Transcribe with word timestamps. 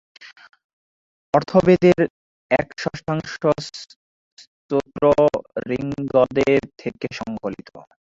অথর্ববেদের 1.33 1.99
এক-ষষ্ঠাংশ 2.51 3.31
স্তোত্র 4.37 5.03
ঋগ্বেদ 5.71 6.37
থেকে 6.77 7.07
সংকলিত। 7.19 7.69